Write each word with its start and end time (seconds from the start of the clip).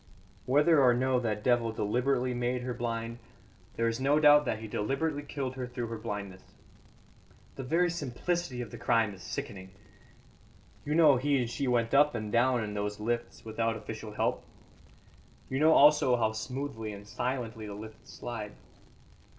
"Whether 0.47 0.81
or 0.81 0.95
no 0.95 1.19
that 1.19 1.43
devil 1.43 1.71
deliberately 1.71 2.33
made 2.33 2.63
her 2.63 2.73
blind, 2.73 3.19
there 3.75 3.87
is 3.87 3.99
no 3.99 4.19
doubt 4.19 4.45
that 4.45 4.57
he 4.57 4.67
deliberately 4.67 5.21
killed 5.21 5.53
her 5.57 5.67
through 5.67 5.89
her 5.89 5.99
blindness. 5.99 6.41
The 7.53 7.61
very 7.61 7.91
simplicity 7.91 8.61
of 8.61 8.71
the 8.71 8.79
crime 8.79 9.13
is 9.13 9.21
sickening. 9.21 9.73
You 10.85 10.95
know 10.95 11.17
he 11.17 11.37
and 11.37 11.47
she 11.47 11.67
went 11.67 11.93
up 11.93 12.15
and 12.15 12.31
down 12.31 12.63
in 12.63 12.73
those 12.73 12.99
lifts 12.99 13.45
without 13.45 13.77
official 13.77 14.13
help; 14.13 14.43
you 15.51 15.59
know 15.59 15.73
also 15.73 16.15
how 16.15 16.31
smoothly 16.31 16.93
and 16.93 17.07
silently 17.07 17.67
the 17.67 17.75
lifts 17.75 18.11
slide. 18.11 18.53